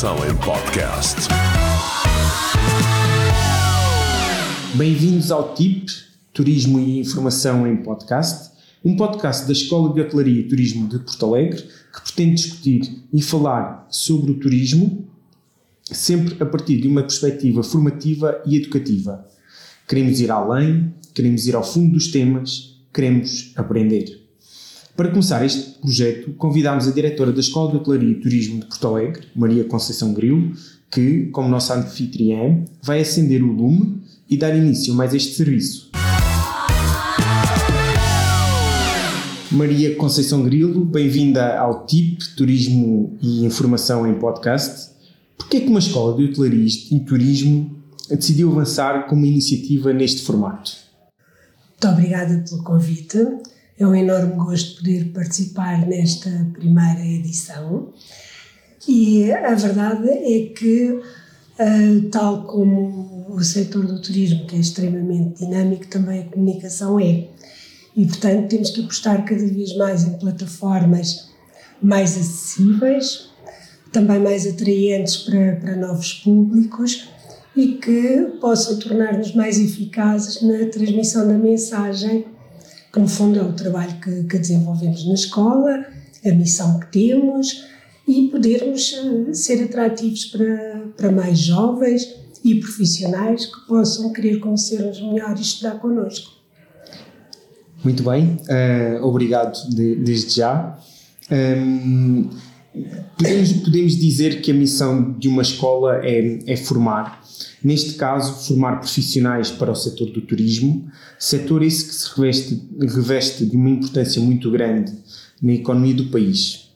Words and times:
Informação 0.00 0.30
em 0.30 0.34
Podcast. 0.36 1.28
Bem-vindos 4.74 5.30
ao 5.30 5.54
TIP, 5.54 5.90
Turismo 6.32 6.80
e 6.80 7.00
Informação 7.00 7.66
em 7.66 7.76
Podcast, 7.76 8.50
um 8.82 8.96
podcast 8.96 9.44
da 9.44 9.52
Escola 9.52 9.92
de 9.92 10.00
Hotelaria 10.00 10.40
e 10.40 10.48
Turismo 10.48 10.88
de 10.88 11.00
Porto 11.00 11.26
Alegre 11.26 11.62
que 11.92 12.00
pretende 12.00 12.36
discutir 12.36 13.04
e 13.12 13.20
falar 13.20 13.86
sobre 13.90 14.30
o 14.30 14.40
turismo, 14.40 15.06
sempre 15.84 16.42
a 16.42 16.46
partir 16.46 16.80
de 16.80 16.88
uma 16.88 17.02
perspectiva 17.02 17.62
formativa 17.62 18.42
e 18.46 18.56
educativa. 18.56 19.28
Queremos 19.86 20.18
ir 20.18 20.30
além, 20.30 20.94
queremos 21.12 21.46
ir 21.46 21.54
ao 21.54 21.62
fundo 21.62 21.92
dos 21.92 22.08
temas, 22.08 22.80
queremos 22.90 23.52
aprender. 23.54 24.19
Para 24.96 25.08
começar 25.08 25.44
este 25.44 25.78
projeto, 25.78 26.32
convidámos 26.32 26.86
a 26.86 26.90
diretora 26.90 27.32
da 27.32 27.40
Escola 27.40 27.70
de 27.70 27.76
Hotelaria 27.78 28.10
e 28.10 28.20
Turismo 28.20 28.60
de 28.60 28.66
Porto 28.66 28.86
Alegre, 28.88 29.28
Maria 29.34 29.64
Conceição 29.64 30.12
Grilo, 30.12 30.52
que, 30.90 31.26
como 31.26 31.48
nossa 31.48 31.74
anfitriã, 31.74 32.64
vai 32.82 33.00
acender 33.00 33.42
o 33.42 33.52
lume 33.52 34.02
e 34.28 34.36
dar 34.36 34.54
início 34.54 34.92
mais 34.92 35.14
a 35.14 35.16
este 35.16 35.34
serviço. 35.34 35.90
Maria 39.50 39.94
Conceição 39.96 40.42
Grilo, 40.42 40.84
bem-vinda 40.84 41.58
ao 41.58 41.86
TIP, 41.86 42.22
Turismo 42.36 43.16
e 43.22 43.44
Informação 43.44 44.06
em 44.06 44.18
Podcast. 44.18 44.90
Por 45.38 45.48
que 45.48 45.56
é 45.56 45.60
que 45.60 45.68
uma 45.68 45.78
escola 45.78 46.16
de 46.16 46.24
hotelaria 46.24 46.68
e 46.90 47.00
turismo 47.00 47.76
decidiu 48.08 48.50
avançar 48.50 49.06
com 49.06 49.16
uma 49.16 49.26
iniciativa 49.26 49.92
neste 49.92 50.22
formato? 50.22 50.72
Muito 51.70 51.88
obrigada 51.88 52.44
pelo 52.48 52.62
convite. 52.62 53.18
É 53.80 53.86
um 53.86 53.94
enorme 53.94 54.34
gosto 54.34 54.76
poder 54.76 55.06
participar 55.06 55.86
nesta 55.86 56.28
primeira 56.52 57.00
edição. 57.00 57.94
E 58.86 59.32
a 59.32 59.54
verdade 59.54 60.06
é 60.06 60.52
que, 60.54 60.90
uh, 60.90 62.10
tal 62.10 62.44
como 62.44 63.26
o 63.30 63.42
setor 63.42 63.86
do 63.86 64.02
turismo, 64.02 64.46
que 64.46 64.56
é 64.56 64.58
extremamente 64.58 65.42
dinâmico, 65.42 65.86
também 65.86 66.20
a 66.20 66.24
comunicação 66.24 67.00
é. 67.00 67.28
E, 67.96 68.04
portanto, 68.04 68.48
temos 68.48 68.68
que 68.68 68.82
apostar 68.82 69.24
cada 69.24 69.46
vez 69.46 69.74
mais 69.74 70.04
em 70.04 70.18
plataformas 70.18 71.30
mais 71.80 72.18
acessíveis, 72.18 73.30
também 73.90 74.20
mais 74.20 74.46
atraentes 74.46 75.16
para, 75.16 75.56
para 75.56 75.76
novos 75.76 76.12
públicos 76.12 77.08
e 77.56 77.78
que 77.78 78.36
possam 78.42 78.78
tornar-nos 78.78 79.34
mais 79.34 79.58
eficazes 79.58 80.42
na 80.42 80.66
transmissão 80.66 81.26
da 81.26 81.38
mensagem 81.38 82.26
que 82.92 82.98
no 82.98 83.08
fundo 83.08 83.38
é 83.38 83.42
o 83.42 83.52
trabalho 83.52 84.00
que, 84.00 84.24
que 84.24 84.38
desenvolvemos 84.38 85.06
na 85.06 85.14
escola, 85.14 85.86
a 86.24 86.30
missão 86.30 86.80
que 86.80 86.86
temos 86.92 87.64
e 88.06 88.28
podermos 88.28 88.92
eh, 88.92 89.34
ser 89.34 89.62
atrativos 89.64 90.24
para, 90.26 90.82
para 90.96 91.12
mais 91.12 91.38
jovens 91.38 92.08
e 92.44 92.56
profissionais 92.56 93.46
que 93.46 93.66
possam 93.66 94.12
querer 94.12 94.40
conhecer-nos 94.40 95.00
melhor 95.00 95.36
e 95.36 95.40
estudar 95.40 95.78
connosco. 95.78 96.32
Muito 97.84 98.02
bem, 98.02 98.38
uh, 98.48 99.04
obrigado 99.06 99.68
de, 99.70 99.96
desde 99.96 100.36
já. 100.36 100.78
Um, 101.30 102.28
podemos, 103.16 103.52
podemos 103.52 103.96
dizer 103.96 104.40
que 104.40 104.50
a 104.50 104.54
missão 104.54 105.12
de 105.18 105.28
uma 105.28 105.42
escola 105.42 106.00
é, 106.04 106.38
é 106.46 106.56
formar 106.56 107.20
Neste 107.62 107.94
caso, 107.94 108.46
formar 108.46 108.76
profissionais 108.76 109.50
para 109.50 109.70
o 109.70 109.74
setor 109.74 110.10
do 110.10 110.22
turismo, 110.22 110.90
setor 111.18 111.62
esse 111.62 111.86
que 111.86 111.94
se 111.94 112.08
reveste, 112.16 112.62
reveste 112.80 113.44
de 113.44 113.56
uma 113.56 113.68
importância 113.68 114.20
muito 114.20 114.50
grande 114.50 114.92
na 115.42 115.52
economia 115.52 115.94
do 115.94 116.06
país. 116.06 116.70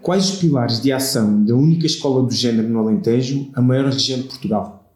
Quais 0.00 0.30
os 0.30 0.38
pilares 0.38 0.80
de 0.80 0.92
ação 0.92 1.44
da 1.44 1.54
única 1.54 1.84
escola 1.84 2.26
do 2.26 2.32
género 2.32 2.68
no 2.68 2.78
Alentejo, 2.78 3.50
a 3.52 3.60
maior 3.60 3.86
região 3.86 4.20
de 4.20 4.28
Portugal? 4.28 4.90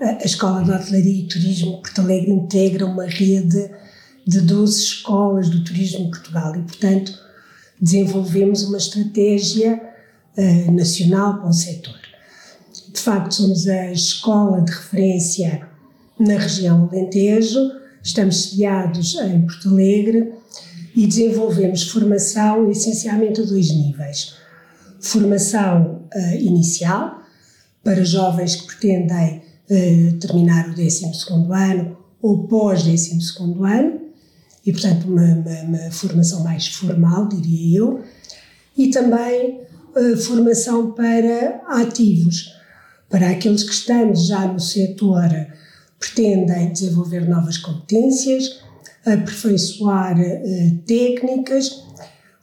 A 0.00 0.24
Escola 0.24 0.62
de 0.62 0.72
Hotelaria 0.72 1.20
e 1.22 1.28
Turismo 1.28 1.80
Porto 1.80 2.00
Alegre 2.00 2.30
integra 2.30 2.84
uma 2.84 3.06
rede 3.06 3.70
de 4.26 4.40
12 4.40 4.82
escolas 4.82 5.48
do 5.48 5.62
turismo 5.62 6.00
em 6.00 6.10
Portugal 6.10 6.54
e, 6.56 6.62
portanto, 6.62 7.12
desenvolvemos 7.80 8.62
uma 8.64 8.78
estratégia 8.78 9.80
uh, 10.36 10.72
nacional 10.72 11.38
para 11.38 11.48
o 11.48 11.52
setor. 11.52 11.98
De 12.92 13.00
facto, 13.00 13.34
somos 13.34 13.66
a 13.68 13.92
escola 13.92 14.62
de 14.62 14.72
referência 14.72 15.68
na 16.18 16.38
região 16.38 16.88
Alentejo, 16.90 17.60
estamos 18.02 18.44
sediados 18.44 19.16
em 19.16 19.42
Porto 19.42 19.68
Alegre 19.68 20.32
e 20.94 21.06
desenvolvemos 21.06 21.90
formação 21.90 22.70
essencialmente 22.70 23.40
a 23.40 23.44
dois 23.44 23.70
níveis. 23.70 24.34
Formação 24.98 26.08
uh, 26.14 26.36
inicial, 26.36 27.20
para 27.84 28.02
jovens 28.02 28.56
que 28.56 28.66
pretendem 28.66 29.42
uh, 29.70 30.18
terminar 30.18 30.70
o 30.70 30.74
12 30.74 31.04
ano 31.52 31.96
ou 32.22 32.48
pós-12 32.48 33.38
ano, 33.62 34.05
e 34.66 34.72
portanto 34.72 35.04
uma, 35.04 35.22
uma, 35.22 35.60
uma, 35.62 35.90
formação 35.92 36.42
mais 36.42 36.66
formal, 36.66 37.28
diria 37.28 37.78
eu, 37.78 38.02
e 38.76 38.90
também 38.90 39.60
uh, 39.94 40.16
formação 40.16 40.90
para 40.90 41.62
ativos, 41.68 42.52
para 43.08 43.30
aqueles 43.30 43.62
que 43.62 43.72
estamos 43.72 44.26
já 44.26 44.46
no 44.46 44.58
setor, 44.58 45.30
pretendem 46.00 46.72
desenvolver 46.72 47.28
novas 47.28 47.56
competências, 47.56 48.60
aperfeiçoar 49.04 50.18
uh, 50.18 50.78
técnicas 50.84 51.84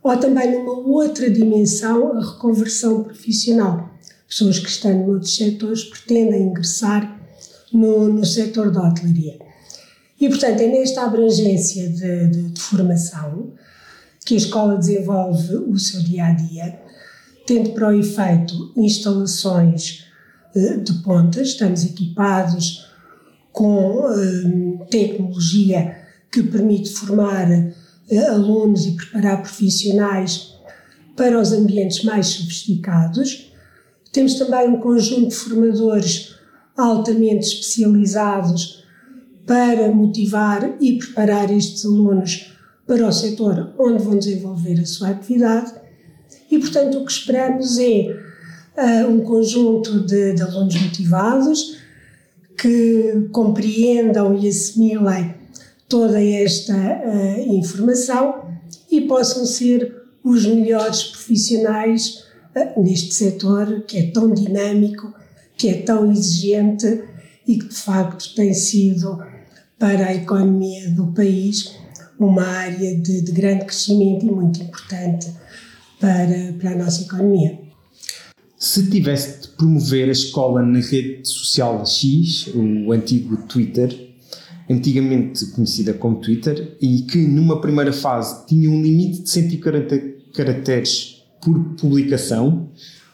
ou 0.02 0.18
também 0.18 0.52
numa 0.52 0.80
outra 0.80 1.30
dimensão 1.30 2.18
a 2.18 2.22
reconversão 2.22 3.04
profissional. 3.04 3.90
Pessoas 4.28 4.60
que 4.60 4.70
estão 4.70 5.06
noutros 5.06 5.36
setores 5.36 5.84
pretendem 5.84 6.48
ingressar 6.48 7.20
no, 7.72 8.08
no 8.08 8.26
setor 8.26 8.72
da 8.72 8.88
hotelaria. 8.88 9.43
E, 10.24 10.30
portanto, 10.30 10.62
é 10.62 10.68
nesta 10.68 11.04
abrangência 11.04 11.90
de, 11.90 12.28
de, 12.30 12.44
de 12.52 12.62
formação 12.62 13.52
que 14.26 14.36
a 14.36 14.38
escola 14.38 14.78
desenvolve 14.78 15.54
o 15.54 15.78
seu 15.78 16.02
dia 16.02 16.28
a 16.28 16.32
dia, 16.32 16.80
tendo 17.46 17.72
para 17.72 17.90
o 17.90 17.92
efeito 17.92 18.72
instalações 18.78 20.06
eh, 20.56 20.78
de 20.78 20.94
ponta, 21.04 21.42
estamos 21.42 21.84
equipados 21.84 22.90
com 23.52 24.02
eh, 24.14 24.86
tecnologia 24.90 25.94
que 26.32 26.42
permite 26.42 26.94
formar 26.94 27.52
eh, 27.52 28.26
alunos 28.30 28.86
e 28.86 28.94
preparar 28.94 29.42
profissionais 29.42 30.54
para 31.18 31.38
os 31.38 31.52
ambientes 31.52 32.02
mais 32.06 32.28
sofisticados. 32.28 33.52
Temos 34.14 34.36
também 34.36 34.70
um 34.70 34.80
conjunto 34.80 35.28
de 35.28 35.36
formadores 35.36 36.34
altamente 36.78 37.46
especializados 37.46 38.83
para 39.46 39.92
motivar 39.92 40.78
e 40.80 40.98
preparar 40.98 41.52
estes 41.52 41.86
alunos 41.86 42.54
para 42.88 43.08
o 43.08 43.12
setor 43.12 43.74
onde 43.78 44.04
vão 44.04 44.18
desenvolver 44.18 44.80
a 44.80 44.86
sua 44.86 45.10
atividade. 45.10 45.74
E, 46.50 46.60
portanto, 46.60 47.00
o 47.00 47.06
que 47.06 47.12
esperamos 47.12 47.78
é 47.80 48.16
uh, 48.78 49.10
um 49.10 49.22
conjunto 49.22 50.02
de, 50.02 50.34
de, 50.34 50.42
alunos 50.42 50.76
motivados 50.82 51.78
que 52.58 53.28
compreendam 53.32 54.38
e 54.38 54.48
assimilem 54.48 55.36
toda 55.88 56.24
esta 56.24 56.76
uh, 56.76 57.56
informação 57.56 58.44
e 58.90 59.02
possam 59.02 59.46
ser 59.46 60.02
os 60.24 60.46
melhores 60.46 61.04
profissionais 61.04 62.26
uh, 62.56 62.82
neste 62.82 63.14
setor 63.14 63.84
que 63.88 63.98
é 63.98 64.12
tão 64.12 64.34
dinâmico, 64.34 65.14
que 65.58 65.70
é 65.70 65.82
tão 65.82 66.12
exigente 66.12 67.04
e 67.48 67.58
que 67.58 67.68
de 67.68 67.76
facto 67.76 68.34
tem 68.36 68.54
sido 68.54 69.33
para 69.84 70.08
a 70.08 70.16
economia 70.16 70.90
do 70.92 71.08
país 71.08 71.76
uma 72.18 72.42
área 72.42 72.98
de, 73.02 73.20
de 73.20 73.32
grande 73.34 73.66
crescimento 73.66 74.26
e 74.26 74.32
muito 74.32 74.62
importante 74.62 75.30
para, 76.00 76.54
para 76.58 76.72
a 76.72 76.76
nossa 76.78 77.02
economia. 77.02 77.60
Se 78.58 78.90
tivesse 78.90 79.42
de 79.42 79.48
promover 79.58 80.08
a 80.08 80.14
escola 80.14 80.62
na 80.62 80.80
rede 80.80 81.28
social 81.28 81.86
X, 81.86 82.48
o 82.56 82.94
antigo 82.94 83.36
Twitter, 83.46 84.16
antigamente 84.70 85.48
conhecida 85.48 85.94
como 85.94 86.22
Twitter, 86.22 86.78
e 86.80 87.02
que 87.02 87.18
numa 87.18 87.60
primeira 87.60 87.92
fase 87.92 88.48
tinha 88.48 88.70
um 88.70 88.82
limite 88.82 89.24
de 89.24 89.30
140 89.30 90.00
caracteres 90.34 91.26
por 91.42 91.60
publicação, 91.76 92.70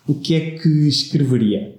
o 0.07 0.13
que 0.13 0.35
é 0.35 0.51
que 0.51 0.69
escreveria? 0.87 1.78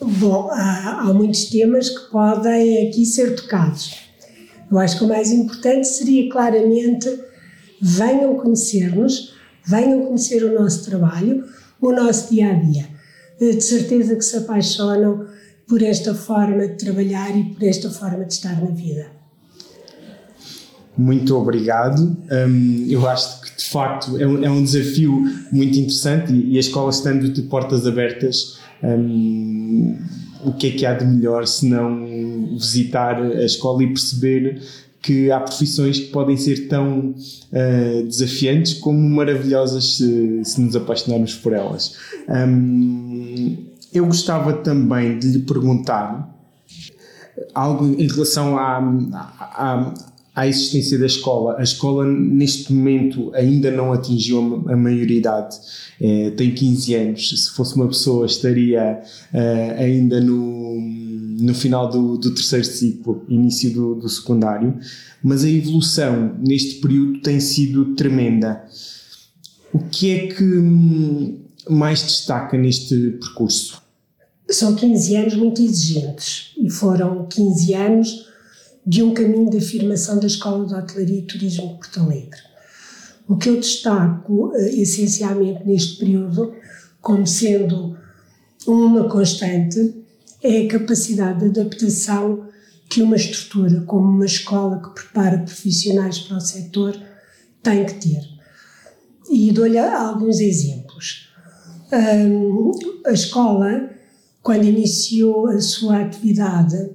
Bom, 0.00 0.50
há, 0.50 1.00
há 1.00 1.14
muitos 1.14 1.46
temas 1.46 1.88
que 1.88 2.10
podem 2.10 2.88
aqui 2.88 3.06
ser 3.06 3.34
tocados. 3.34 3.94
Eu 4.70 4.78
acho 4.78 4.98
que 4.98 5.04
o 5.04 5.08
mais 5.08 5.30
importante 5.30 5.86
seria 5.86 6.30
claramente 6.30 7.08
venham 7.80 8.36
conhecer-nos, 8.36 9.34
venham 9.64 10.06
conhecer 10.06 10.44
o 10.44 10.54
nosso 10.54 10.84
trabalho, 10.84 11.44
o 11.80 11.92
nosso 11.92 12.34
dia 12.34 12.50
a 12.50 12.54
dia. 12.54 12.86
De 13.38 13.60
certeza 13.60 14.16
que 14.16 14.24
se 14.24 14.36
apaixonam 14.36 15.26
por 15.68 15.82
esta 15.82 16.14
forma 16.14 16.66
de 16.68 16.76
trabalhar 16.76 17.36
e 17.36 17.44
por 17.54 17.62
esta 17.62 17.90
forma 17.90 18.24
de 18.24 18.32
estar 18.32 18.60
na 18.62 18.70
vida. 18.70 19.06
Muito 20.96 21.36
obrigado. 21.36 22.16
Um, 22.30 22.86
eu 22.88 23.06
acho 23.08 23.42
que 23.42 23.56
de 23.58 23.64
facto 23.64 24.16
é 24.18 24.26
um, 24.26 24.44
é 24.44 24.50
um 24.50 24.64
desafio 24.64 25.22
muito 25.52 25.76
interessante 25.76 26.32
e, 26.32 26.52
e 26.52 26.56
a 26.56 26.60
escola 26.60 26.90
estando 26.90 27.28
de 27.30 27.42
portas 27.42 27.86
abertas, 27.86 28.58
um, 28.82 29.96
o 30.44 30.52
que 30.52 30.68
é 30.68 30.70
que 30.70 30.86
há 30.86 30.94
de 30.94 31.04
melhor 31.04 31.46
se 31.46 31.66
não 31.66 32.56
visitar 32.56 33.20
a 33.20 33.44
escola 33.44 33.82
e 33.82 33.88
perceber 33.88 34.62
que 35.02 35.30
há 35.30 35.38
profissões 35.38 36.00
que 36.00 36.06
podem 36.06 36.36
ser 36.36 36.68
tão 36.68 37.10
uh, 37.10 38.06
desafiantes 38.06 38.74
como 38.74 38.98
maravilhosas 39.08 39.96
se, 39.96 40.44
se, 40.44 40.60
nos 40.60 40.74
apaixonarmos 40.74 41.34
por 41.36 41.52
elas. 41.52 41.96
Um, 42.28 43.56
eu 43.92 44.04
gostava 44.06 44.52
também 44.52 45.18
de 45.18 45.28
lhe 45.28 45.38
perguntar 45.40 46.34
algo 47.54 47.86
em 47.98 48.06
relação 48.08 48.58
à, 48.58 48.78
à, 49.12 49.72
à, 49.72 49.94
existência 50.44 50.98
da 50.98 51.06
escola. 51.06 51.56
A 51.58 51.62
escola, 51.62 52.04
neste 52.04 52.72
momento, 52.72 53.30
ainda 53.32 53.70
não 53.70 53.92
atingiu 53.92 54.64
a, 54.66 54.72
a 54.72 54.76
maioridade, 54.76 55.56
é, 56.00 56.30
tem 56.30 56.52
15 56.52 56.94
anos. 56.94 57.44
Se 57.44 57.50
fosse 57.52 57.76
uma 57.76 57.86
pessoa, 57.86 58.26
estaria 58.26 59.00
uh, 59.32 59.80
ainda 59.80 60.20
no, 60.20 60.80
no 61.40 61.54
final 61.54 61.88
do, 61.88 62.18
do 62.18 62.34
terceiro 62.34 62.66
ciclo, 62.66 63.24
início 63.28 63.72
do, 63.72 63.94
do 63.94 64.08
secundário, 64.08 64.78
mas 65.22 65.44
a 65.44 65.48
evolução 65.48 66.34
neste 66.46 66.80
período 66.80 67.20
tem 67.20 67.40
sido 67.40 67.94
tremenda. 67.94 68.62
O 69.72 69.78
que 69.78 70.10
é 70.10 70.26
que 70.28 70.44
hum, 70.44 71.38
mais 71.68 72.02
destaca 72.02 72.58
neste 72.58 73.12
percurso? 73.12 73.82
São 74.48 74.74
15 74.74 75.16
anos 75.16 75.34
muito 75.34 75.62
exigentes 75.62 76.52
e 76.56 76.70
foram 76.70 77.26
15 77.26 77.74
anos 77.74 78.26
de 78.86 79.02
um 79.02 79.12
caminho 79.12 79.50
de 79.50 79.58
afirmação 79.58 80.20
da 80.20 80.26
Escola 80.26 80.66
de 80.66 80.74
Hotelaria 80.74 81.18
e 81.18 81.26
Turismo 81.26 81.68
de 81.68 81.74
Porto 81.74 82.00
Alegre. 82.00 82.40
O 83.28 83.36
que 83.36 83.48
eu 83.48 83.56
destaco 83.56 84.52
eh, 84.54 84.76
essencialmente 84.76 85.66
neste 85.66 85.98
período, 85.98 86.54
como 87.00 87.26
sendo 87.26 87.96
uma 88.66 89.08
constante, 89.08 90.04
é 90.42 90.62
a 90.62 90.68
capacidade 90.68 91.40
de 91.40 91.60
adaptação 91.60 92.46
que 92.88 93.02
uma 93.02 93.16
estrutura 93.16 93.80
como 93.82 94.06
uma 94.06 94.26
escola 94.26 94.80
que 94.80 94.90
prepara 94.90 95.38
profissionais 95.38 96.20
para 96.20 96.36
o 96.36 96.40
setor 96.40 96.96
tem 97.62 97.84
que 97.84 97.94
ter. 97.94 98.20
E 99.28 99.50
dou-lhe 99.50 99.78
alguns 99.78 100.38
exemplos. 100.38 101.28
A 103.04 103.12
escola 103.12 103.90
quando 104.46 104.62
iniciou 104.62 105.48
a 105.48 105.60
sua 105.60 106.02
atividade, 106.02 106.90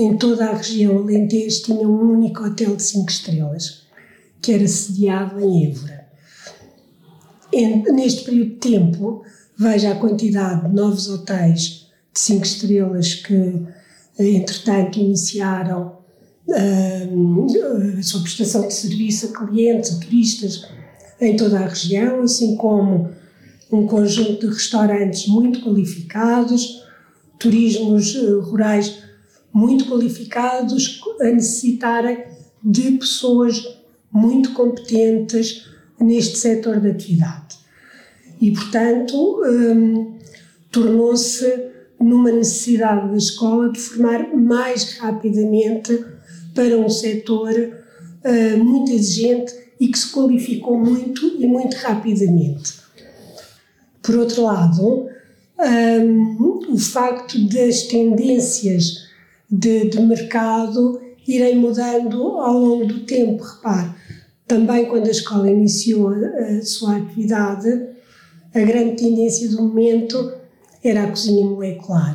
em 0.00 0.16
toda 0.16 0.46
a 0.46 0.56
região 0.56 0.98
Alentejo 0.98 1.62
tinha 1.62 1.86
um 1.86 2.12
único 2.12 2.44
hotel 2.44 2.74
de 2.74 2.82
cinco 2.82 3.10
estrelas, 3.10 3.82
que 4.40 4.52
era 4.52 4.66
sediado 4.66 5.38
em 5.40 5.66
Évora. 5.66 6.08
Neste 7.92 8.24
período 8.24 8.50
de 8.50 8.56
tempo, 8.56 9.22
veja 9.58 9.92
a 9.92 9.96
quantidade 9.96 10.68
de 10.68 10.74
novos 10.74 11.08
hotéis 11.08 11.90
de 12.14 12.18
cinco 12.18 12.46
estrelas 12.46 13.14
que, 13.14 13.62
entretanto, 14.18 14.98
iniciaram 14.98 15.98
a 17.98 18.02
sua 18.02 18.22
prestação 18.22 18.66
de 18.66 18.72
serviço 18.72 19.26
a 19.26 19.46
clientes, 19.46 19.92
a 19.92 20.00
turistas 20.00 20.66
em 21.20 21.36
toda 21.36 21.60
a 21.60 21.68
região, 21.68 22.22
assim 22.22 22.56
como 22.56 23.10
um 23.70 23.86
conjunto 23.86 24.48
de 24.48 24.54
restaurantes 24.54 25.28
muito 25.28 25.60
qualificados, 25.60 26.82
turismos 27.38 28.16
eh, 28.16 28.32
rurais 28.42 29.09
muito 29.52 29.86
qualificados 29.86 31.00
a 31.20 31.24
necessitarem 31.24 32.24
de 32.62 32.92
pessoas 32.92 33.62
muito 34.12 34.52
competentes 34.52 35.68
neste 35.98 36.38
setor 36.38 36.80
de 36.80 36.90
atividade. 36.90 37.58
E, 38.40 38.52
portanto, 38.52 39.42
um, 39.44 40.18
tornou-se 40.70 41.70
numa 42.00 42.30
necessidade 42.30 43.10
da 43.10 43.16
escola 43.16 43.70
de 43.70 43.78
formar 43.78 44.34
mais 44.34 44.98
rapidamente 44.98 46.04
para 46.54 46.78
um 46.78 46.88
setor 46.88 47.52
uh, 47.52 48.64
muito 48.64 48.90
exigente 48.92 49.54
e 49.78 49.88
que 49.88 49.98
se 49.98 50.10
qualificou 50.10 50.78
muito 50.78 51.36
e 51.38 51.46
muito 51.46 51.74
rapidamente. 51.74 52.80
Por 54.02 54.16
outro 54.16 54.42
lado, 54.42 55.08
um, 55.58 56.72
o 56.72 56.78
facto 56.78 57.38
das 57.48 57.82
tendências 57.82 59.09
de, 59.50 59.88
de, 59.88 60.00
mercado 60.00 61.00
irem 61.26 61.56
mudando 61.56 62.22
ao 62.38 62.58
longo 62.58 62.86
do 62.86 63.00
tempo. 63.00 63.42
Repare, 63.42 63.90
também 64.46 64.86
quando 64.86 65.06
a 65.06 65.10
escola 65.10 65.50
iniciou 65.50 66.08
a, 66.08 66.58
a 66.58 66.62
sua 66.62 66.96
atividade, 66.96 67.68
a 68.54 68.60
grande 68.60 68.96
tendência 68.96 69.48
do 69.48 69.62
momento 69.62 70.32
era 70.82 71.04
a 71.04 71.08
cozinha 71.08 71.44
molecular. 71.44 72.14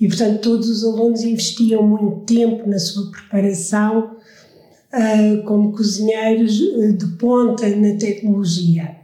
E, 0.00 0.08
portanto, 0.08 0.40
todos 0.40 0.68
os 0.68 0.84
alunos 0.84 1.22
investiam 1.22 1.82
muito 1.82 2.24
tempo 2.24 2.68
na 2.68 2.78
sua 2.78 3.10
preparação 3.10 4.16
uh, 4.92 5.42
como 5.44 5.72
cozinheiros 5.72 6.54
de 6.96 7.06
ponta 7.18 7.68
na 7.68 7.96
tecnologia. 7.98 8.96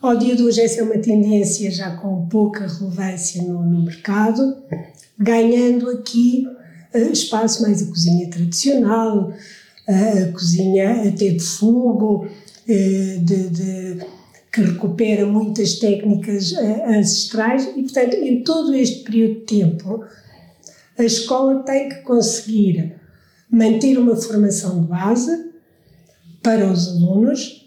Ao 0.00 0.16
dia 0.16 0.34
de 0.34 0.42
hoje, 0.42 0.60
essa 0.60 0.80
é 0.80 0.82
uma 0.82 0.98
tendência 0.98 1.70
já 1.70 1.96
com 1.96 2.26
pouca 2.26 2.66
relevância 2.66 3.42
no, 3.42 3.62
no 3.62 3.82
mercado, 3.82 4.56
ganhando 5.18 5.90
aqui 5.90 6.46
espaço 6.98 7.62
mais 7.62 7.82
a 7.82 7.86
cozinha 7.86 8.28
tradicional, 8.30 9.32
a 9.86 10.32
cozinha 10.32 11.08
até 11.08 11.30
de 11.30 11.40
fogo, 11.40 12.26
uh, 12.26 13.24
de, 13.24 13.48
de, 13.48 14.06
que 14.52 14.60
recupera 14.62 15.26
muitas 15.26 15.74
técnicas 15.74 16.52
ancestrais, 16.86 17.68
e, 17.76 17.82
portanto, 17.82 18.14
em 18.14 18.42
todo 18.42 18.74
este 18.74 19.04
período 19.04 19.40
de 19.40 19.46
tempo, 19.46 20.04
a 20.98 21.04
escola 21.04 21.62
tem 21.62 21.88
que 21.88 22.02
conseguir 22.02 22.94
manter 23.50 23.98
uma 23.98 24.16
formação 24.16 24.82
de 24.82 24.88
base 24.88 25.50
para 26.42 26.70
os 26.70 26.88
alunos 26.88 27.60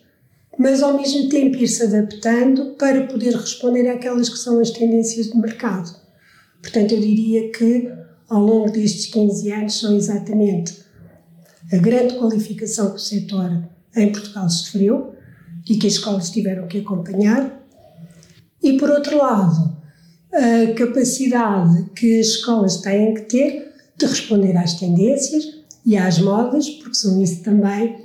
mas 0.58 0.84
ao 0.84 0.96
mesmo 0.96 1.30
tempo 1.30 1.58
ir-se 1.58 1.84
adaptando 1.84 2.76
para 2.76 3.08
poder 3.08 3.36
responder 3.36 3.90
àquelas 3.90 4.30
que 4.30 4.38
são 4.38 4.60
as 4.60 4.70
tendências 4.70 5.28
de 5.28 5.38
mercado. 5.38 5.96
Portanto, 6.62 6.94
eu 6.94 7.02
diria 7.02 7.52
que 7.52 7.92
ao 8.34 8.42
longo 8.42 8.72
destes 8.72 9.06
15 9.08 9.52
anos 9.52 9.80
são 9.80 9.96
exatamente 9.96 10.82
a 11.72 11.78
grande 11.78 12.16
qualificação 12.16 12.90
que 12.90 12.96
o 12.96 13.00
setor 13.00 13.64
em 13.96 14.12
Portugal 14.12 14.50
sofreu 14.50 15.14
e 15.70 15.78
que 15.78 15.86
as 15.86 15.94
escolas 15.94 16.32
tiveram 16.32 16.68
que 16.68 16.80
acompanhar, 16.80 17.64
e 18.62 18.74
por 18.78 18.90
outro 18.90 19.18
lado, 19.18 19.78
a 20.32 20.74
capacidade 20.74 21.90
que 21.96 22.20
as 22.20 22.28
escolas 22.28 22.78
têm 22.78 23.14
que 23.14 23.22
ter 23.22 23.74
de 23.96 24.06
responder 24.06 24.58
às 24.58 24.74
tendências 24.74 25.44
e 25.86 25.96
às 25.96 26.18
modas, 26.18 26.70
porque 26.70 26.96
são 26.96 27.22
isso 27.22 27.44
também 27.44 27.96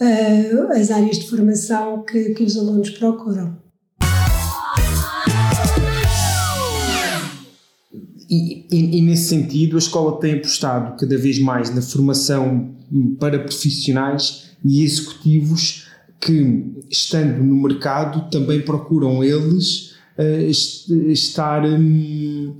uh, 0.00 0.72
as 0.72 0.90
áreas 0.90 1.18
de 1.18 1.28
formação 1.28 2.02
que, 2.02 2.34
que 2.34 2.42
os 2.42 2.56
alunos 2.56 2.90
procuram. 2.90 3.56
E, 8.28 8.66
e, 8.70 8.98
e, 8.98 9.02
nesse 9.02 9.28
sentido, 9.28 9.76
a 9.76 9.78
escola 9.78 10.18
tem 10.18 10.34
apostado 10.34 10.96
cada 10.96 11.16
vez 11.16 11.38
mais 11.38 11.74
na 11.74 11.80
formação 11.80 12.74
para 13.20 13.38
profissionais 13.38 14.50
e 14.64 14.82
executivos 14.82 15.86
que, 16.20 16.64
estando 16.90 17.42
no 17.42 17.54
mercado, 17.56 18.28
também 18.30 18.60
procuram 18.62 19.22
eles 19.22 19.94
uh, 20.18 21.10
estar 21.10 21.64
um, 21.64 22.56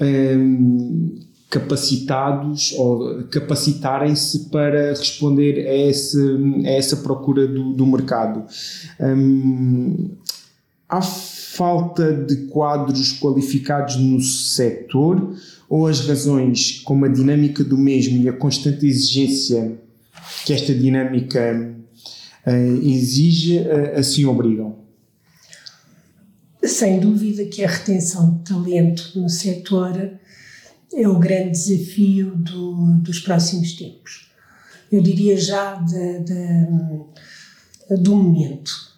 um, 0.00 1.18
capacitados 1.48 2.72
ou 2.76 3.24
capacitarem-se 3.24 4.50
para 4.50 4.90
responder 4.90 5.66
a, 5.66 5.88
esse, 5.88 6.18
a 6.64 6.70
essa 6.70 6.98
procura 6.98 7.48
do, 7.48 7.72
do 7.72 7.86
mercado. 7.86 8.44
Hum, 9.00 10.10
há 10.88 11.00
falta 11.52 12.12
de 12.12 12.46
quadros 12.46 13.12
qualificados 13.18 13.96
no 13.96 14.20
setor 14.20 15.36
ou 15.68 15.86
as 15.86 16.06
razões, 16.06 16.80
como 16.84 17.04
a 17.04 17.08
dinâmica 17.08 17.64
do 17.64 17.76
mesmo 17.76 18.22
e 18.22 18.28
a 18.28 18.32
constante 18.32 18.86
exigência 18.86 19.78
que 20.44 20.52
esta 20.52 20.72
dinâmica 20.72 21.74
uh, 22.46 22.88
exige, 22.88 23.58
uh, 23.58 23.98
assim 23.98 24.24
obrigam? 24.24 24.78
Sem 26.62 27.00
dúvida 27.00 27.44
que 27.46 27.64
a 27.64 27.68
retenção 27.68 28.34
de 28.34 28.44
talento 28.44 29.12
no 29.16 29.28
setor 29.28 30.12
é 30.94 31.08
o 31.08 31.18
grande 31.18 31.50
desafio 31.50 32.36
do, 32.36 32.98
dos 32.98 33.18
próximos 33.20 33.72
tempos. 33.72 34.30
Eu 34.90 35.02
diria 35.02 35.36
já 35.36 35.74
de, 35.74 36.18
de, 36.20 37.96
do 37.96 38.16
momento. 38.16 38.89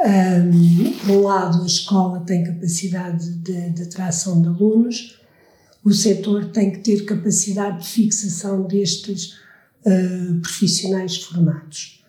Um, 0.00 0.92
por 0.92 1.10
um 1.10 1.22
lado, 1.22 1.62
a 1.62 1.66
escola 1.66 2.20
tem 2.20 2.44
capacidade 2.44 3.30
de, 3.38 3.70
de 3.70 3.82
atração 3.82 4.40
de 4.40 4.48
alunos, 4.48 5.18
o 5.84 5.92
setor 5.92 6.46
tem 6.52 6.70
que 6.70 6.78
ter 6.78 7.04
capacidade 7.04 7.80
de 7.80 7.88
fixação 7.88 8.62
destes 8.62 9.34
uh, 9.84 10.40
profissionais 10.40 11.16
formados. 11.16 12.04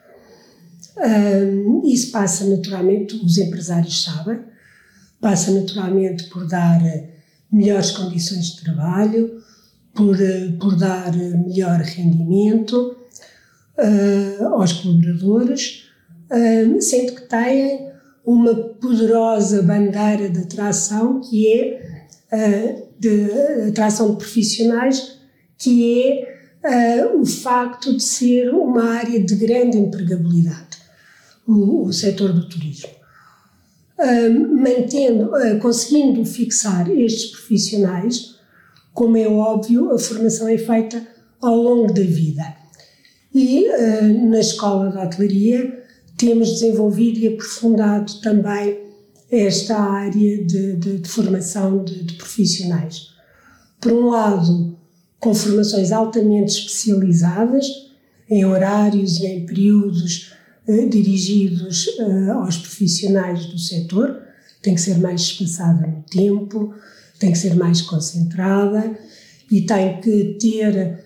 Um, 0.98 1.81
isso 1.86 2.12
passa 2.12 2.46
naturalmente, 2.46 3.15
os 3.15 3.38
empresários 3.38 4.03
sabem, 4.03 4.39
passa 5.19 5.51
naturalmente 5.51 6.25
por 6.25 6.48
dar 6.48 6.81
melhores 7.51 7.91
condições 7.91 8.51
de 8.51 8.62
trabalho, 8.62 9.41
por, 9.93 10.17
por 10.60 10.75
dar 10.75 11.12
melhor 11.15 11.79
rendimento 11.79 12.96
uh, 13.77 14.46
aos 14.53 14.74
colaboradores, 14.74 15.78
uh, 16.31 16.81
sendo 16.81 17.15
que 17.15 17.21
têm 17.21 17.89
uma 18.25 18.55
poderosa 18.55 19.62
bandeira 19.62 20.29
de 20.29 20.39
atração 20.39 21.21
que 21.21 21.48
é 21.48 22.03
uh, 22.31 22.89
de 23.00 23.69
atração 23.69 24.12
de 24.12 24.17
profissionais, 24.17 25.17
que 25.57 26.25
é 26.63 27.05
o 27.05 27.25
facto 27.25 27.95
de 27.95 28.03
ser 28.03 28.53
uma 28.53 28.95
área 28.95 29.19
de 29.24 29.36
grande 29.36 29.77
empregabilidade, 29.77 30.77
o, 31.48 31.86
o 31.86 31.93
setor 31.93 32.33
do 32.33 32.48
turismo. 32.50 32.89
mantendo, 34.57 35.31
conseguindo 35.62 36.25
fixar 36.25 36.89
estes 36.91 37.31
profissionais, 37.31 38.36
como 38.93 39.15
é 39.15 39.27
óbvio, 39.27 39.91
a 39.93 39.98
formação 39.98 40.50
é 40.50 40.57
feita 40.57 41.01
ao 41.41 41.55
longo 41.55 41.93
da 41.93 42.01
vida. 42.01 42.43
E 43.33 43.65
uh, 43.69 44.29
na 44.29 44.39
escola 44.39 44.91
de 44.91 44.98
hotelaria 44.98 45.78
temos 46.19 46.49
desenvolvido 46.49 47.17
e 47.17 47.29
aprofundado 47.29 48.13
também 48.21 48.77
esta 49.31 49.79
área 49.79 50.43
de, 50.43 50.75
de, 50.75 50.97
de 50.97 51.09
formação 51.09 51.83
de, 51.83 52.03
de, 52.03 52.15
profissionais. 52.15 53.07
Por 53.79 53.93
um 53.93 54.09
lado, 54.09 54.77
com 55.17 55.33
formações 55.33 55.93
altamente 55.93 56.51
especializadas, 56.51 57.65
em 58.29 58.45
horários 58.45 59.17
e 59.19 59.27
em 59.27 59.45
períodos 59.45 60.33
uh, 60.67 60.89
dirigidos 60.89 61.88
uh, 61.99 62.31
aos 62.33 62.57
profissionais 62.57 63.45
do 63.45 63.57
setor, 63.57 64.21
tem 64.61 64.75
que 64.75 64.81
ser 64.81 64.97
mais 64.97 65.21
espaçada 65.21 65.88
no 65.88 66.03
tempo, 66.03 66.73
tem 67.17 67.31
que 67.31 67.38
ser 67.38 67.55
mais 67.55 67.81
concentrada 67.81 68.99
e 69.49 69.61
tem 69.61 70.01
que 70.01 70.38
ter 70.38 71.01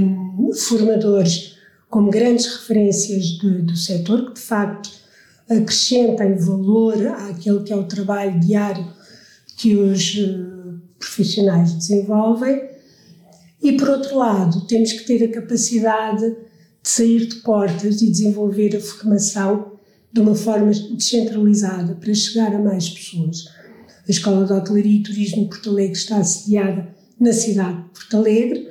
um, 0.00 0.54
formadores 0.54 1.57
como 1.88 2.10
grandes 2.10 2.46
referências 2.46 3.24
de, 3.38 3.62
do 3.62 3.76
setor, 3.76 4.26
que 4.26 4.34
de 4.34 4.40
facto 4.40 4.90
acrescentem 5.48 6.36
valor 6.36 7.06
àquele 7.06 7.62
que 7.62 7.72
é 7.72 7.76
o 7.76 7.84
trabalho 7.84 8.38
diário 8.38 8.86
que 9.56 9.74
os 9.74 10.14
uh, 10.16 10.80
profissionais 10.98 11.72
desenvolvem. 11.72 12.68
E 13.62 13.72
por 13.72 13.88
outro 13.88 14.18
lado, 14.18 14.66
temos 14.66 14.92
que 14.92 15.04
ter 15.04 15.24
a 15.24 15.32
capacidade 15.32 16.30
de 16.30 16.88
sair 16.88 17.26
de 17.26 17.36
portas 17.36 18.00
e 18.02 18.10
desenvolver 18.10 18.76
a 18.76 18.80
formação 18.80 19.72
de 20.12 20.20
uma 20.20 20.34
forma 20.34 20.70
descentralizada 20.70 21.94
para 21.94 22.14
chegar 22.14 22.54
a 22.54 22.58
mais 22.58 22.88
pessoas. 22.88 23.48
A 24.06 24.10
Escola 24.10 24.46
de 24.46 24.52
Hotelaria 24.52 25.00
e 25.00 25.02
Turismo 25.02 25.42
de 25.42 25.48
Porto 25.48 25.70
Alegre 25.70 25.92
está 25.92 26.18
assediada 26.18 26.88
na 27.20 27.32
cidade 27.32 27.76
de 27.76 27.88
Porto 27.90 28.16
Alegre 28.16 28.68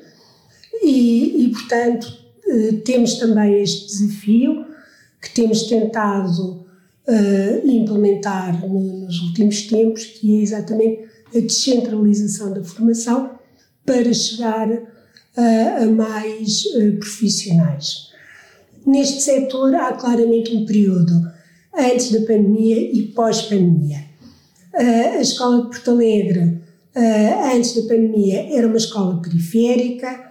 e, 0.81 1.43
e 1.43 1.49
portanto, 1.49 2.07
eh, 2.07 2.26
temos 2.85 3.15
também 3.15 3.61
este 3.61 3.87
desafio 3.87 4.65
que 5.21 5.33
temos 5.33 5.63
tentado 5.63 6.67
uh, 7.07 7.67
implementar 7.67 8.65
no, 8.67 8.79
nos 9.05 9.19
últimos 9.21 9.63
tempos, 9.63 10.05
que 10.05 10.39
é 10.39 10.41
exatamente 10.41 11.07
a 11.35 11.39
descentralização 11.39 12.53
da 12.53 12.63
formação 12.63 13.31
para 13.85 14.13
chegar 14.13 14.69
uh, 14.69 15.83
a 15.83 15.85
mais 15.85 16.65
uh, 16.65 16.97
profissionais. 16.99 18.07
Neste 18.85 19.21
setor 19.21 19.75
há 19.75 19.93
claramente 19.93 20.55
um 20.55 20.65
período 20.65 21.13
antes 21.77 22.11
da 22.11 22.19
pandemia 22.21 22.79
e 22.79 23.11
pós-pandemia. 23.13 24.05
a 24.73 25.19
Escola 25.19 25.63
de 25.63 25.69
Porto 25.69 25.91
Alegre, 25.91 26.61
antes 27.53 27.75
da 27.75 27.81
pandemia, 27.81 28.47
era 28.57 28.65
uma 28.65 28.77
escola 28.77 29.21
periférica, 29.21 30.26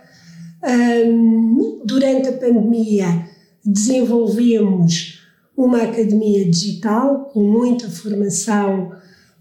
um, 0.67 1.83
durante 1.85 2.29
a 2.29 2.33
pandemia, 2.33 3.29
desenvolvemos 3.65 5.21
uma 5.57 5.83
academia 5.83 6.45
digital 6.51 7.31
com 7.33 7.43
muita 7.43 7.89
formação 7.89 8.93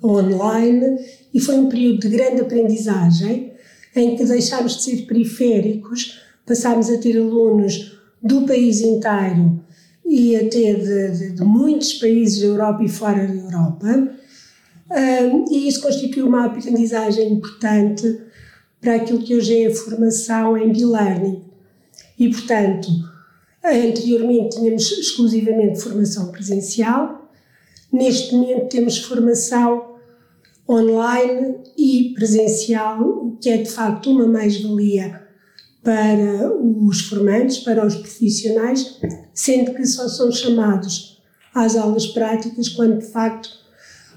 online 0.04 0.98
e 1.34 1.40
foi 1.40 1.56
um 1.56 1.68
período 1.68 2.02
de 2.02 2.10
grande 2.10 2.42
aprendizagem 2.42 3.54
em 3.96 4.16
que 4.16 4.26
deixámos 4.26 4.78
de 4.78 4.84
ser 4.84 5.06
periféricos, 5.06 6.20
passámos 6.46 6.90
a 6.90 6.98
ter 6.98 7.18
alunos 7.18 7.98
do 8.22 8.42
país 8.44 8.82
inteiro 8.82 9.64
e 10.06 10.36
até 10.36 10.74
de, 10.74 11.12
de, 11.12 11.32
de 11.32 11.44
muitos 11.44 11.94
países 11.94 12.42
da 12.42 12.48
Europa 12.48 12.84
e 12.84 12.90
fora 12.90 13.26
da 13.28 13.34
Europa. 13.34 14.10
Um, 14.92 15.46
e 15.52 15.68
isso 15.68 15.82
constituiu 15.82 16.28
uma 16.28 16.46
aprendizagem 16.46 17.34
importante 17.34 18.22
para 18.86 18.98
aquilo 18.98 19.24
que 19.24 19.36
hoje 19.36 19.64
é 19.64 19.66
a 19.66 19.76
formação 19.76 20.56
em 20.56 20.72
e-learning. 20.72 21.44
E, 22.20 22.30
portanto, 22.30 22.88
anteriormente 23.64 24.58
tínhamos 24.58 24.92
exclusivamente 24.92 25.82
formação 25.82 26.32
presencial, 26.32 27.28
neste 27.92 28.36
momento 28.36 28.70
temos 28.70 29.00
formação 29.00 29.96
online 30.70 31.56
e 31.76 32.14
presencial, 32.14 33.02
o 33.02 33.38
que 33.42 33.50
é 33.50 33.58
de 33.58 33.70
facto 33.72 34.12
uma 34.12 34.28
mais-valia 34.28 35.20
para 35.84 36.54
os 36.56 37.02
formantes, 37.02 37.58
para 37.58 37.86
os 37.86 37.96
profissionais, 37.96 39.00
sendo 39.34 39.74
que 39.74 39.86
só 39.88 40.08
são 40.08 40.32
chamados 40.32 41.24
às 41.56 41.76
aulas 41.76 42.06
práticas 42.06 42.70
quando 42.70 43.00
de 43.00 43.08
facto 43.08 43.50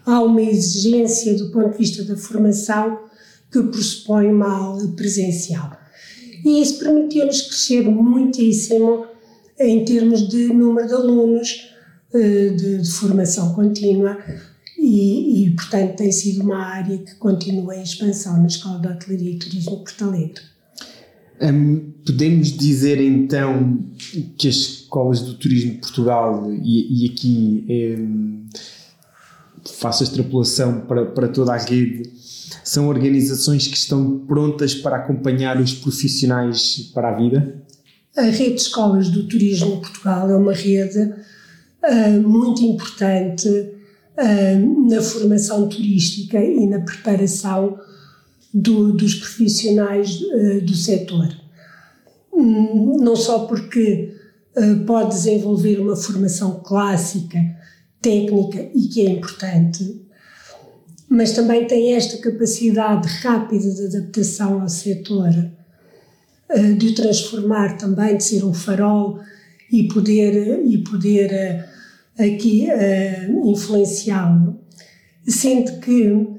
há 0.04 0.20
uma 0.20 0.42
exigência 0.42 1.34
do 1.38 1.50
ponto 1.50 1.70
de 1.70 1.78
vista 1.78 2.04
da 2.04 2.16
formação 2.16 3.08
que 3.50 3.62
pressupõe 3.62 4.26
uma 4.28 4.50
aula 4.50 4.88
presencial. 4.88 5.76
E 6.44 6.62
isso 6.62 6.78
permitiu-nos 6.78 7.42
crescer 7.42 7.82
muitíssimo 7.82 9.06
em 9.58 9.84
termos 9.84 10.28
de 10.28 10.48
número 10.48 10.86
de 10.86 10.94
alunos 10.94 11.74
eh, 12.12 12.50
de, 12.50 12.78
de 12.78 12.90
formação 12.90 13.54
contínua 13.54 14.18
e, 14.78 15.44
e, 15.44 15.50
portanto, 15.50 15.96
tem 15.96 16.12
sido 16.12 16.42
uma 16.42 16.64
área 16.64 16.96
que 16.96 17.14
continua 17.16 17.76
em 17.76 17.82
expansão 17.82 18.40
na 18.40 18.46
Escola 18.46 18.78
de 18.80 18.88
Hotelaria 18.88 19.32
e 19.32 19.38
Turismo 19.38 19.78
Porto 19.78 20.04
Alegre. 20.04 20.42
Um, 21.40 21.92
podemos 22.06 22.56
dizer 22.56 23.00
então 23.00 23.78
que 24.36 24.48
as 24.48 24.54
escolas 24.54 25.20
do 25.20 25.34
turismo 25.34 25.72
de 25.72 25.78
Portugal, 25.78 26.50
e, 26.52 27.04
e 27.04 27.10
aqui 27.10 27.96
um, 27.98 28.46
faço 29.64 30.02
a 30.02 30.06
extrapolação 30.06 30.80
para, 30.80 31.06
para 31.06 31.28
toda 31.28 31.52
a 31.52 31.58
rede, 31.58 32.10
são 32.68 32.88
organizações 32.88 33.66
que 33.66 33.78
estão 33.78 34.18
prontas 34.26 34.74
para 34.74 34.96
acompanhar 34.96 35.58
os 35.58 35.72
profissionais 35.72 36.90
para 36.92 37.08
a 37.08 37.16
vida? 37.16 37.62
A 38.14 38.24
rede 38.24 38.56
de 38.56 38.60
escolas 38.60 39.08
do 39.08 39.26
turismo 39.26 39.76
em 39.76 39.80
Portugal 39.80 40.30
é 40.30 40.36
uma 40.36 40.52
rede 40.52 40.98
uh, 40.98 42.28
muito 42.28 42.62
importante 42.62 43.48
uh, 43.48 44.90
na 44.90 45.00
formação 45.00 45.66
turística 45.66 46.38
e 46.38 46.66
na 46.66 46.80
preparação 46.80 47.78
do, 48.52 48.92
dos 48.92 49.14
profissionais 49.14 50.20
uh, 50.20 50.60
do 50.60 50.74
setor. 50.74 51.26
Um, 52.30 52.98
não 52.98 53.16
só 53.16 53.46
porque 53.46 54.14
pode 54.86 55.10
desenvolver 55.14 55.78
uma 55.78 55.94
formação 55.94 56.60
clássica, 56.64 57.38
técnica 58.02 58.68
e 58.74 58.88
que 58.88 59.06
é 59.06 59.10
importante, 59.10 60.07
mas 61.08 61.32
também 61.32 61.66
tem 61.66 61.94
esta 61.94 62.18
capacidade 62.18 63.08
rápida 63.22 63.70
de 63.70 63.86
adaptação 63.86 64.60
ao 64.60 64.68
setor, 64.68 65.30
eh, 66.50 66.72
de 66.72 66.88
o 66.88 66.94
transformar 66.94 67.78
também, 67.78 68.16
de 68.16 68.24
ser 68.24 68.44
um 68.44 68.52
farol 68.52 69.18
e 69.72 69.88
poder, 69.88 70.60
e 70.66 70.78
poder 70.78 71.32
eh, 71.32 71.68
aqui 72.18 72.70
eh, 72.70 73.30
influenciá-lo. 73.44 74.58
Sendo 75.26 75.80
que 75.80 76.38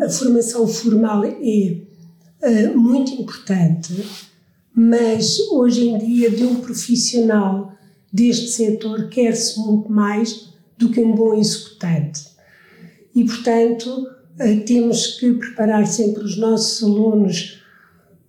a 0.00 0.08
formação 0.08 0.66
formal 0.66 1.24
é 1.24 2.72
muito 2.74 3.12
importante, 3.20 3.92
mas 4.72 5.38
hoje 5.50 5.88
em 5.88 5.98
dia 5.98 6.30
de 6.30 6.44
um 6.44 6.56
profissional 6.56 7.72
deste 8.12 8.48
setor 8.48 9.08
quer-se 9.08 9.58
muito 9.58 9.90
mais 9.90 10.50
do 10.78 10.88
que 10.88 11.00
um 11.00 11.14
bom 11.14 11.34
executante 11.34 12.33
e, 13.14 13.24
portanto, 13.24 14.08
eh, 14.38 14.56
temos 14.56 15.18
que 15.18 15.32
preparar 15.34 15.86
sempre 15.86 16.24
os 16.24 16.36
nossos 16.36 16.82
alunos 16.82 17.62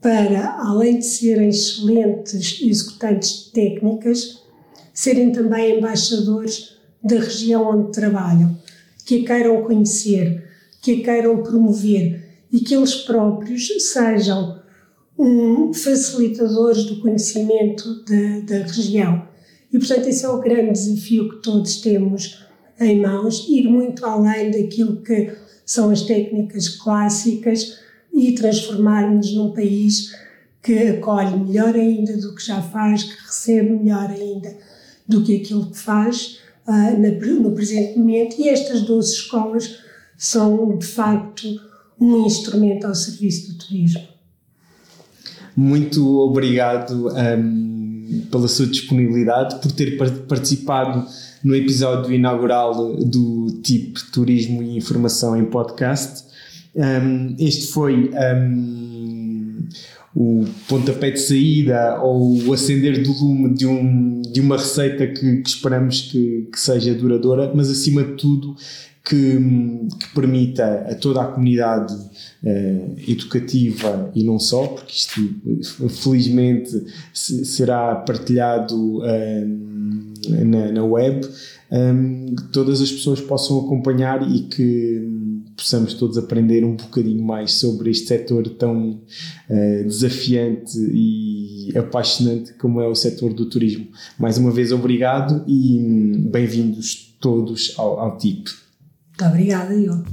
para, 0.02 0.58
além 0.60 1.00
de 1.00 1.06
serem 1.06 1.50
excelentes 1.50 2.62
executantes 2.62 3.50
técnicas, 3.52 4.44
serem 4.94 5.32
também 5.32 5.78
embaixadores 5.78 6.78
da 7.04 7.16
região 7.16 7.68
onde 7.68 7.92
trabalham, 7.92 8.56
que 9.06 9.24
a 9.24 9.26
queiram 9.26 9.64
conhecer, 9.64 10.48
que 10.82 11.02
a 11.02 11.04
queiram 11.04 11.42
promover 11.42 12.24
e 12.52 12.60
que 12.60 12.76
eles 12.76 12.96
próprios 12.96 13.68
sejam 13.92 14.62
um, 15.18 15.74
facilitadores 15.74 16.86
do 16.86 17.02
conhecimento 17.02 18.04
da 18.46 18.58
região. 18.58 19.28
E, 19.74 19.80
portanto, 19.80 20.08
esse 20.08 20.24
é 20.24 20.30
o 20.30 20.40
grande 20.40 20.72
desafio 20.74 21.30
que 21.30 21.42
todos 21.42 21.82
temos 21.82 22.45
em 22.80 23.02
mãos, 23.02 23.48
ir 23.48 23.68
muito 23.68 24.06
além 24.06 24.52
daquilo 24.52 24.98
que 24.98 25.34
são 25.66 25.90
as 25.90 26.02
técnicas 26.02 26.70
clássicas 26.70 27.80
e 28.14 28.34
transformarmos 28.34 29.34
num 29.34 29.52
país 29.52 30.14
que 30.62 30.74
acolhe 30.90 31.38
melhor 31.38 31.76
ainda 31.76 32.18
do 32.18 32.34
que 32.34 32.46
já 32.46 32.62
faz, 32.62 33.04
que 33.04 33.22
recebe 33.24 33.70
melhor 33.70 34.10
ainda 34.10 34.56
do 35.08 35.24
que 35.24 35.36
aquilo 35.36 35.70
que 35.70 35.78
faz 35.78 36.40
uh, 36.68 37.42
no 37.42 37.52
presente 37.52 37.98
momento. 37.98 38.36
E 38.40 38.50
estas 38.50 38.82
12 38.82 39.14
escolas 39.14 39.80
são, 40.18 40.78
de 40.78 40.86
facto, 40.86 41.48
um 42.00 42.26
instrumento 42.26 42.88
ao 42.88 42.96
serviço 42.96 43.52
do 43.54 43.60
turismo. 43.60 44.02
Muito 45.56 46.20
obrigado 46.20 47.10
um, 47.10 48.26
pela 48.30 48.48
sua 48.48 48.68
disponibilidade, 48.68 49.56
por 49.62 49.72
ter 49.72 49.98
participado 50.28 51.08
no 51.46 51.56
episódio 51.56 52.12
inaugural 52.12 52.96
do 52.96 53.46
TIP 53.62 54.00
Turismo 54.12 54.64
e 54.64 54.78
Informação 54.78 55.38
em 55.38 55.46
Podcast. 55.46 56.26
Um, 56.74 57.36
este 57.38 57.68
foi 57.68 58.10
um, 58.12 59.68
o 60.16 60.44
pontapé 60.68 61.12
de 61.12 61.20
saída 61.20 62.02
ou 62.02 62.48
o 62.48 62.52
acender 62.52 63.04
do 63.04 63.12
lume 63.12 63.54
de, 63.54 63.68
um, 63.68 64.24
de 64.24 64.42
uma 64.42 64.58
receita 64.58 65.06
que, 65.06 65.44
que 65.44 65.48
esperamos 65.48 66.02
que, 66.12 66.50
que, 66.52 66.60
seja 66.60 66.96
duradoura, 66.96 67.52
mas 67.54 67.70
acima 67.70 68.04
de 68.04 68.14
tudo 68.14 68.56
que, 69.08 69.40
que 70.00 70.16
permita 70.16 70.88
a 70.90 70.96
toda 70.96 71.22
a 71.22 71.28
comunidade 71.28 71.94
uh, 71.94 72.96
educativa 73.08 74.12
e 74.16 74.24
não 74.24 74.40
só, 74.40 74.66
porque 74.66 74.94
isto 74.94 75.22
felizmente 75.90 76.72
será 77.14 77.98
partilhado 77.98 79.04
na, 80.30 80.72
na 80.72 80.84
web, 80.84 81.28
um, 81.72 82.36
que 82.36 82.44
todas 82.52 82.82
as 82.82 82.92
pessoas 82.92 83.22
possam 83.22 83.60
acompanhar 83.60 84.30
e 84.30 84.44
que 84.44 85.00
um, 85.04 85.44
possamos 85.56 85.94
todos 85.94 86.18
aprender 86.18 86.64
um 86.64 86.76
bocadinho 86.76 87.24
mais 87.24 87.54
sobre 87.54 87.90
este 87.90 88.08
setor 88.08 88.48
tão 88.50 89.02
uh, 89.50 89.84
desafiante 89.86 90.78
e 90.78 91.74
apaixonante 91.78 92.54
como 92.54 92.82
é 92.82 92.88
o 92.88 92.96
setor 92.96 93.34
do 93.34 93.46
turismo. 93.48 93.88
Mais 94.20 94.38
uma 94.38 94.52
vez, 94.52 94.72
obrigado 94.72 95.44
e 95.48 95.80
um, 95.80 96.30
bem-vindos 96.30 97.16
todos 97.20 97.74
ao, 97.78 98.00
ao 98.00 98.18
TIP. 98.18 98.50
Muito 99.10 99.26
obrigada, 99.26 99.74
eu. 99.74 100.04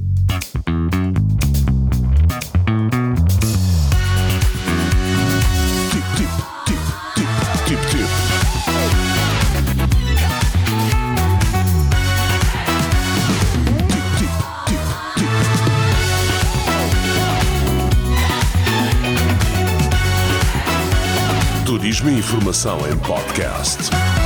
E 22.04 22.18
informação 22.18 22.78
em 22.88 22.96
podcast. 22.98 24.21